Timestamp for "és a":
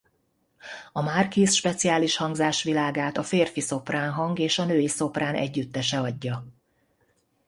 4.39-4.65